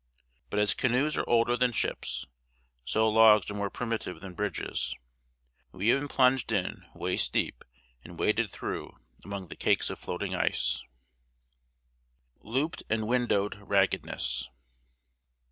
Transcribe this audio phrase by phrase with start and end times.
[0.49, 2.25] But as canoes are older than ships,
[2.85, 4.95] so legs are more primitive than bridges.
[5.71, 7.63] We e'en plunged in, waist deep,
[8.03, 10.81] and waded through, among the cakes of floating ice.
[12.39, 14.47] [Sidenote: "LOOPED AND WINDOWED RAGGEDNESS."